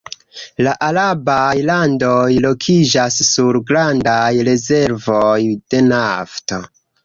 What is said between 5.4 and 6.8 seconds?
de nafto.